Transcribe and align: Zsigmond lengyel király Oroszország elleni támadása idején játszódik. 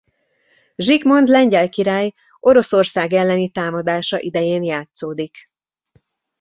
Zsigmond 0.75 1.27
lengyel 1.27 1.69
király 1.69 2.13
Oroszország 2.39 3.13
elleni 3.13 3.49
támadása 3.49 4.19
idején 4.19 4.63
játszódik. 4.63 5.51